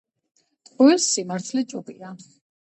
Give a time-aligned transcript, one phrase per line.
[0.69, 2.37] ტყუილს სიმართლე ჯობია❤️🔥